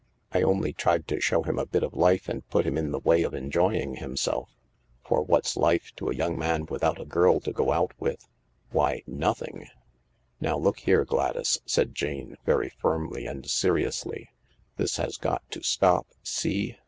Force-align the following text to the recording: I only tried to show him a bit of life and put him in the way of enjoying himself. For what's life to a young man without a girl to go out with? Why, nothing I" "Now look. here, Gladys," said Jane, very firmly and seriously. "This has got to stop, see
I 0.31 0.41
only 0.41 0.73
tried 0.73 1.07
to 1.09 1.19
show 1.19 1.43
him 1.43 1.59
a 1.59 1.67
bit 1.67 1.83
of 1.83 1.93
life 1.93 2.27
and 2.27 2.49
put 2.49 2.65
him 2.65 2.75
in 2.75 2.89
the 2.89 2.97
way 2.97 3.21
of 3.21 3.35
enjoying 3.35 3.97
himself. 3.97 4.49
For 5.05 5.21
what's 5.21 5.55
life 5.55 5.91
to 5.97 6.09
a 6.09 6.15
young 6.15 6.39
man 6.39 6.65
without 6.65 6.99
a 6.99 7.05
girl 7.05 7.39
to 7.41 7.51
go 7.53 7.71
out 7.71 7.91
with? 7.99 8.27
Why, 8.71 9.03
nothing 9.05 9.67
I" 9.67 9.71
"Now 10.41 10.57
look. 10.57 10.79
here, 10.79 11.05
Gladys," 11.05 11.59
said 11.67 11.93
Jane, 11.93 12.35
very 12.47 12.69
firmly 12.79 13.27
and 13.27 13.47
seriously. 13.47 14.29
"This 14.75 14.97
has 14.97 15.17
got 15.17 15.43
to 15.51 15.61
stop, 15.61 16.07
see 16.23 16.77